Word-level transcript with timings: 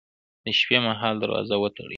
د 0.43 0.45
شپې 0.59 0.77
مهال 0.85 1.15
دروازه 1.19 1.55
وتړئ 1.59 1.89